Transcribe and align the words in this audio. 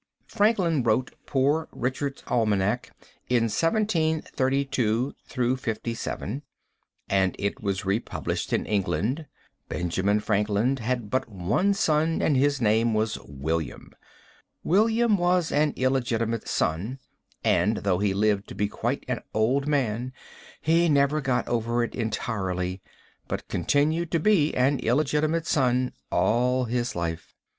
Franklin 0.25 0.81
wrote 0.81 1.13
"Poor 1.27 1.67
Richard's 1.71 2.23
Almanac" 2.25 2.89
in 3.29 3.43
1732 3.43 5.13
57, 5.55 6.41
and 7.07 7.35
it 7.37 7.61
was 7.61 7.85
republished 7.85 8.51
in 8.51 8.65
England. 8.65 9.27
Benjamin 9.69 10.19
Franklin 10.19 10.77
had 10.77 11.11
but 11.11 11.29
one 11.29 11.75
son, 11.75 12.19
and 12.19 12.35
his 12.35 12.59
name 12.59 12.95
was 12.95 13.19
William. 13.27 13.91
William 14.63 15.17
was 15.19 15.51
an 15.51 15.71
illegitimate 15.75 16.47
son, 16.47 16.97
and, 17.43 17.77
though 17.83 17.99
he 17.99 18.15
lived 18.15 18.47
to 18.47 18.55
be 18.55 18.67
quite 18.67 19.05
an 19.07 19.21
old 19.35 19.67
man, 19.67 20.13
he 20.59 20.89
never 20.89 21.21
got 21.21 21.47
over 21.47 21.83
it 21.83 21.93
entirely, 21.93 22.81
but 23.27 23.47
continued 23.49 24.09
to 24.09 24.19
be 24.19 24.51
but 24.51 24.57
an 24.61 24.79
illegitimate 24.79 25.45
son 25.45 25.91
all 26.11 26.65
his 26.65 26.95
life. 26.95 27.35